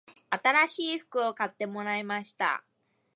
[0.31, 2.63] 新しい服を買ってもらいました